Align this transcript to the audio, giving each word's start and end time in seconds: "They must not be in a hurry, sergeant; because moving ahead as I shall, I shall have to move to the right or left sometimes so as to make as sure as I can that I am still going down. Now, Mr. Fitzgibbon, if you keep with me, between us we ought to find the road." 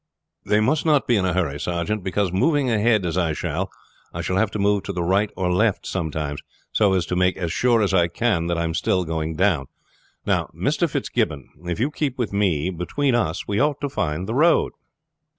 "They 0.43 0.59
must 0.59 0.83
not 0.83 1.05
be 1.07 1.15
in 1.15 1.25
a 1.25 1.33
hurry, 1.33 1.59
sergeant; 1.59 2.03
because 2.03 2.31
moving 2.31 2.71
ahead 2.71 3.05
as 3.05 3.19
I 3.19 3.33
shall, 3.33 3.69
I 4.11 4.21
shall 4.23 4.37
have 4.37 4.49
to 4.49 4.57
move 4.57 4.81
to 4.85 4.91
the 4.93 5.03
right 5.03 5.29
or 5.37 5.51
left 5.53 5.85
sometimes 5.85 6.41
so 6.71 6.93
as 6.93 7.05
to 7.05 7.15
make 7.15 7.37
as 7.37 7.51
sure 7.53 7.83
as 7.83 7.93
I 7.93 8.07
can 8.07 8.47
that 8.47 8.57
I 8.57 8.63
am 8.63 8.73
still 8.73 9.05
going 9.05 9.35
down. 9.35 9.67
Now, 10.25 10.49
Mr. 10.55 10.89
Fitzgibbon, 10.89 11.49
if 11.67 11.79
you 11.79 11.91
keep 11.91 12.17
with 12.17 12.33
me, 12.33 12.71
between 12.71 13.13
us 13.13 13.47
we 13.47 13.59
ought 13.59 13.79
to 13.81 13.89
find 13.89 14.25
the 14.27 14.33
road." 14.33 14.73